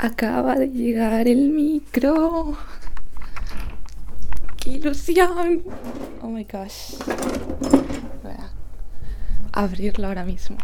Acaba 0.00 0.54
de 0.54 0.68
llegar 0.68 1.26
el 1.26 1.50
micro. 1.50 2.56
¡Qué 4.56 4.70
ilusión! 4.70 5.64
Oh 6.22 6.28
my 6.28 6.44
gosh. 6.44 6.94
Voy 8.22 8.30
a 8.32 8.50
abrirlo 9.52 10.06
ahora 10.06 10.24
mismo. 10.24 10.56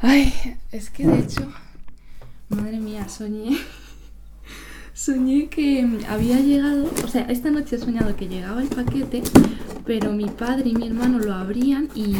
Ay, 0.00 0.34
es 0.70 0.90
que 0.90 1.06
de 1.06 1.20
hecho, 1.20 1.50
madre 2.50 2.78
mía, 2.78 3.08
soñé. 3.08 3.56
Soñé 4.92 5.48
que 5.48 5.88
había 6.08 6.38
llegado, 6.40 6.90
o 7.02 7.08
sea, 7.08 7.22
esta 7.22 7.50
noche 7.50 7.76
he 7.76 7.78
soñado 7.78 8.14
que 8.16 8.28
llegaba 8.28 8.60
el 8.60 8.68
paquete, 8.68 9.22
pero 9.86 10.12
mi 10.12 10.26
padre 10.26 10.68
y 10.68 10.74
mi 10.74 10.86
hermano 10.86 11.18
lo 11.18 11.32
abrían 11.32 11.88
y, 11.94 12.16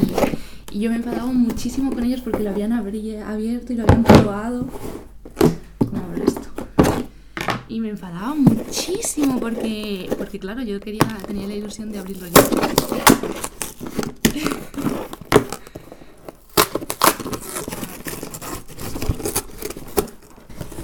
y 0.75 0.80
yo 0.80 0.91
me 0.91 0.96
enfadaba 0.96 1.27
muchísimo 1.27 1.93
con 1.95 2.02
ellos 2.02 2.20
porque 2.20 2.43
lo 2.43 2.50
habían 2.50 2.72
abierto 2.72 3.72
y 3.72 3.77
lo 3.77 3.84
habían 3.84 4.02
probado. 4.02 4.67
¿Cómo 5.79 6.03
abro 6.03 6.25
esto? 6.25 6.49
Y 7.68 7.79
me 7.79 7.90
enfadaba 7.90 8.35
muchísimo 8.35 9.39
porque, 9.39 10.11
porque 10.18 10.40
claro, 10.40 10.63
yo 10.63 10.80
quería, 10.80 11.07
tenía 11.29 11.46
la 11.46 11.54
ilusión 11.54 11.93
de 11.93 12.00
abrirlo 12.00 12.26
yo. 12.26 12.40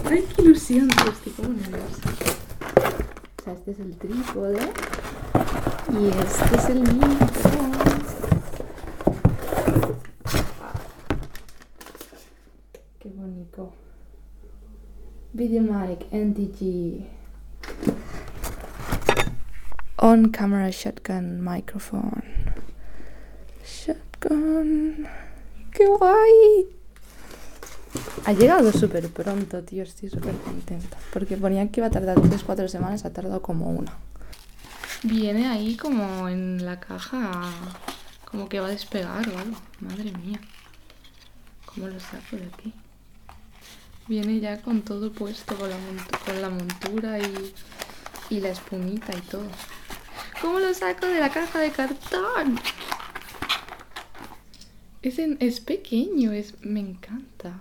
Ay, 0.08 0.24
qué 0.36 0.42
ilusión, 0.42 0.88
estoy 0.88 1.32
como 1.32 1.48
nerviosa. 1.48 2.10
O 3.40 3.42
sea, 3.42 3.54
este 3.54 3.72
es 3.72 3.80
el 3.80 3.96
trípode 3.96 4.60
y 6.00 6.06
este 6.06 6.56
es 6.56 6.68
el 6.68 6.80
micro. 6.82 7.80
Qué 13.00 13.08
bonito. 13.60 13.72
Videomic 15.32 16.06
NTG. 16.12 17.06
On 19.98 20.30
camera 20.30 20.70
shotgun 20.70 21.40
microphone. 21.42 22.22
Shotgun. 23.64 25.06
¡Qué 25.72 25.86
guay! 25.86 26.68
Ha 28.24 28.32
llegado 28.32 28.72
súper 28.72 29.08
pronto, 29.10 29.62
tío. 29.62 29.82
Estoy 29.82 30.08
súper 30.08 30.34
contenta. 30.36 30.96
Porque 31.12 31.36
ponían 31.36 31.68
que 31.68 31.80
iba 31.80 31.88
a 31.88 31.90
tardar 31.90 32.16
3-4 32.16 32.68
semanas. 32.68 33.04
Ha 33.04 33.12
tardado 33.12 33.42
como 33.42 33.70
una. 33.70 33.92
Viene 35.02 35.48
ahí 35.48 35.76
como 35.76 36.28
en 36.28 36.64
la 36.64 36.80
caja. 36.80 37.50
Como 38.24 38.48
que 38.48 38.60
va 38.60 38.66
a 38.66 38.70
despegar 38.70 39.28
o 39.28 39.38
algo. 39.38 39.56
Madre 39.80 40.12
mía. 40.12 40.40
¿Cómo 41.66 41.88
lo 41.88 42.00
saco 42.00 42.36
de 42.36 42.46
aquí? 42.46 42.74
Viene 44.10 44.40
ya 44.40 44.60
con 44.60 44.82
todo 44.82 45.12
puesto, 45.12 45.54
con 45.54 45.70
la, 45.70 45.76
con 46.26 46.42
la 46.42 46.50
montura 46.50 47.20
y, 47.20 47.54
y 48.28 48.40
la 48.40 48.48
espumita 48.48 49.16
y 49.16 49.20
todo. 49.20 49.46
¿Cómo 50.42 50.58
lo 50.58 50.74
saco 50.74 51.06
de 51.06 51.20
la 51.20 51.30
caja 51.30 51.60
de 51.60 51.70
cartón? 51.70 52.58
Es, 55.00 55.16
es 55.20 55.60
pequeño, 55.60 56.32
es, 56.32 56.60
me 56.64 56.80
encanta. 56.80 57.60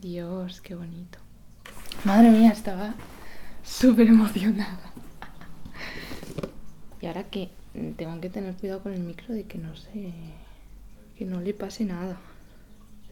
Dios, 0.00 0.60
qué 0.60 0.76
bonito. 0.76 1.18
Madre 2.04 2.30
mía, 2.30 2.52
estaba 2.52 2.94
súper 3.64 4.06
emocionada. 4.06 4.92
Y 7.00 7.06
ahora 7.06 7.24
que 7.24 7.50
tengo 7.96 8.20
que 8.20 8.30
tener 8.30 8.54
cuidado 8.54 8.84
con 8.84 8.94
el 8.94 9.00
micro 9.00 9.34
de 9.34 9.46
que 9.46 9.58
no 9.58 9.74
se... 9.74 10.12
que 11.18 11.24
no 11.24 11.40
le 11.40 11.54
pase 11.54 11.84
nada. 11.84 12.20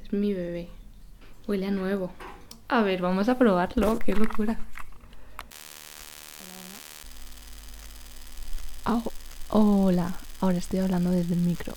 Es 0.05 0.13
mi 0.13 0.35
bebé. 0.35 0.69
Huele 1.47 1.67
a 1.67 1.71
nuevo. 1.71 2.13
A 2.69 2.83
ver, 2.83 3.03
vamos 3.03 3.29
a 3.29 3.37
probarlo. 3.39 3.99
Qué 3.99 4.15
locura. 4.15 4.59
Au. 8.85 9.03
Hola, 9.51 10.15
ahora 10.41 10.59
estoy 10.59 10.79
hablando 10.81 11.11
desde 11.11 11.35
el 11.35 11.41
micro. 11.41 11.75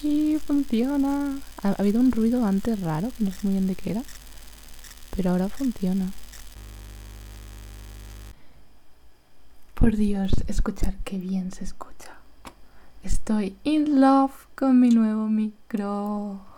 Sí, 0.00 0.38
funciona. 0.44 1.38
Ha, 1.62 1.68
ha 1.68 1.72
habido 1.72 2.00
un 2.00 2.10
ruido 2.10 2.44
antes 2.44 2.80
raro, 2.80 3.12
que 3.16 3.24
no 3.24 3.30
sé 3.30 3.38
muy 3.42 3.52
bien 3.52 3.66
de 3.66 3.74
qué 3.74 3.92
era. 3.92 4.02
Pero 5.14 5.30
ahora 5.30 5.48
funciona. 5.48 6.10
Por 9.74 9.96
Dios, 9.96 10.32
escuchar 10.46 10.94
qué 11.04 11.18
bien 11.18 11.52
se 11.52 11.64
escucha. 11.64 12.16
Estoy 13.02 13.56
in 13.64 14.00
love 14.00 14.32
con 14.54 14.80
mi 14.80 14.90
nuevo 14.90 15.28
micro. 15.28 16.51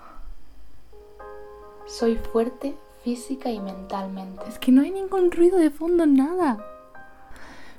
Soy 1.87 2.17
fuerte 2.17 2.77
física 3.03 3.50
y 3.50 3.61
mentalmente. 3.61 4.43
Es 4.49 4.59
que 4.59 4.72
no 4.72 4.83
hay 4.83 4.91
ningún 4.91 5.31
ruido 5.31 5.59
de 5.59 5.71
fondo, 5.71 6.06
nada. 6.06 6.65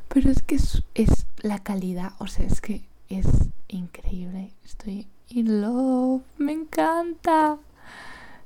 Pero 0.07 0.29
es 0.29 0.41
que 0.43 0.55
es, 0.55 0.83
es 0.93 1.25
la 1.41 1.59
calidad, 1.63 2.13
o 2.19 2.27
sea, 2.27 2.45
es 2.45 2.61
que 2.61 2.87
es 3.09 3.25
increíble. 3.67 4.53
Estoy 4.63 5.07
in 5.29 5.61
love, 5.61 6.21
me 6.37 6.53
encanta. 6.53 7.57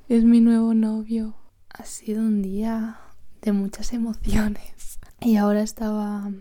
Es 0.07 0.23
mi 0.23 0.39
nuevo 0.39 0.73
novio. 0.73 1.35
Ha 1.69 1.83
sido 1.83 2.21
un 2.21 2.41
día 2.41 2.99
de 3.41 3.51
muchas 3.51 3.93
emociones. 3.93 4.99
Y 5.19 5.35
ahora 5.35 5.61
estaba 5.61 6.31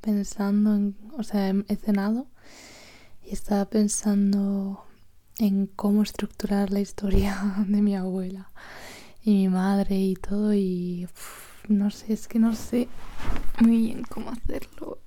pensando 0.00 0.74
en, 0.74 0.96
o 1.16 1.22
sea, 1.22 1.50
he 1.50 1.76
cenado 1.76 2.26
y 3.24 3.32
estaba 3.32 3.66
pensando 3.66 4.84
en 5.38 5.66
cómo 5.66 6.02
estructurar 6.02 6.70
la 6.70 6.80
historia 6.80 7.64
de 7.66 7.82
mi 7.82 7.96
abuela 7.96 8.50
y 9.22 9.32
mi 9.32 9.48
madre 9.48 9.98
y 9.98 10.14
todo 10.14 10.54
y 10.54 11.08
no 11.68 11.90
sé, 11.90 12.12
es 12.12 12.28
que 12.28 12.38
no 12.38 12.54
sé 12.54 12.88
muy 13.60 13.78
bien 13.78 14.02
cómo 14.02 14.30
hacerlo 14.30 14.98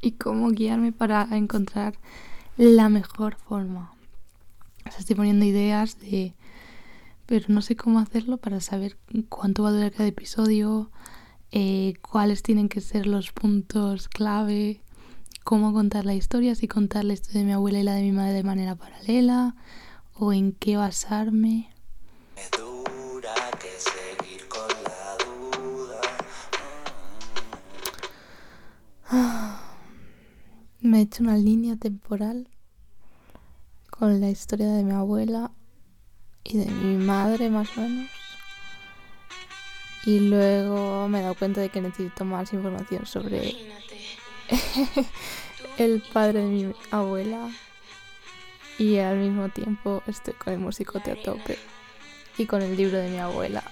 y 0.00 0.12
cómo 0.12 0.50
guiarme 0.50 0.92
para 0.92 1.28
encontrar 1.32 1.94
la 2.56 2.88
mejor 2.88 3.36
forma. 3.36 3.92
O 4.86 4.90
sea, 4.90 5.00
estoy 5.00 5.16
poniendo 5.16 5.44
ideas 5.44 6.00
de 6.00 6.34
pero 7.28 7.44
no 7.48 7.60
sé 7.60 7.76
cómo 7.76 7.98
hacerlo 7.98 8.38
para 8.38 8.58
saber 8.62 8.96
cuánto 9.28 9.62
va 9.62 9.68
a 9.68 9.72
durar 9.72 9.92
cada 9.92 10.08
episodio, 10.08 10.90
eh, 11.52 11.92
cuáles 12.00 12.42
tienen 12.42 12.70
que 12.70 12.80
ser 12.80 13.06
los 13.06 13.32
puntos 13.32 14.08
clave, 14.08 14.80
cómo 15.48 15.72
contar 15.72 16.04
la 16.04 16.12
historia, 16.12 16.54
si 16.54 16.68
contar 16.68 17.06
la 17.06 17.14
historia 17.14 17.40
de 17.40 17.46
mi 17.46 17.52
abuela 17.52 17.78
y 17.78 17.82
la 17.82 17.94
de 17.94 18.02
mi 18.02 18.12
madre 18.12 18.34
de 18.34 18.42
manera 18.42 18.74
paralela, 18.74 19.56
o 20.12 20.34
en 20.34 20.52
qué 20.52 20.76
basarme. 20.76 21.70
Es 22.36 22.50
dura 22.50 23.32
que 23.58 23.70
seguir 23.78 24.46
con 24.46 24.68
la 24.84 25.16
duda. 25.24 26.02
Me 30.80 30.98
he 30.98 31.00
hecho 31.00 31.22
una 31.22 31.38
línea 31.38 31.76
temporal 31.76 32.50
con 33.88 34.20
la 34.20 34.28
historia 34.28 34.66
de 34.66 34.84
mi 34.84 34.92
abuela 34.92 35.50
y 36.44 36.58
de 36.58 36.66
mi 36.66 37.02
madre 37.02 37.48
más 37.48 37.74
o 37.78 37.80
menos. 37.80 38.10
Y 40.04 40.20
luego 40.20 41.08
me 41.08 41.20
he 41.20 41.22
dado 41.22 41.36
cuenta 41.36 41.62
de 41.62 41.70
que 41.70 41.80
necesito 41.80 42.26
más 42.26 42.52
información 42.52 43.06
sobre 43.06 43.56
el 45.78 46.02
padre 46.12 46.40
de 46.40 46.46
mi 46.46 46.74
abuela. 46.90 47.50
Y 48.78 48.98
al 48.98 49.16
mismo 49.16 49.48
tiempo 49.48 50.02
estoy 50.06 50.34
con 50.34 50.52
el 50.52 50.58
musicote 50.60 51.12
a 51.12 51.22
tope. 51.22 51.58
Y 52.36 52.46
con 52.46 52.62
el 52.62 52.76
libro 52.76 52.98
de 52.98 53.08
mi 53.08 53.18
abuela. 53.18 53.62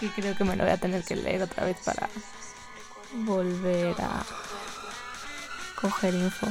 Y 0.00 0.08
creo 0.08 0.36
que 0.36 0.44
me 0.44 0.56
lo 0.56 0.64
voy 0.64 0.72
a 0.72 0.78
tener 0.78 1.04
que 1.04 1.16
leer 1.16 1.42
otra 1.42 1.64
vez 1.64 1.78
para 1.84 2.08
volver 3.14 3.94
a 4.00 4.24
coger 5.80 6.14
info. 6.14 6.46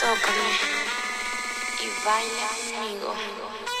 Tócame 0.00 0.78
y 1.80 2.04
baila 2.04 2.48
conmigo. 3.04 3.77